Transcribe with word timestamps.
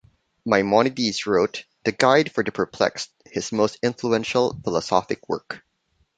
Maimonides 0.47 1.27
wrote 1.27 1.65
"The 1.83 1.91
Guide 1.91 2.31
for 2.31 2.43
the 2.43 2.51
Perplexed"- 2.51 3.11
his 3.35 3.51
most 3.51 3.77
influential 3.83 4.59
philosophic 4.63 5.29
work. 5.29 5.63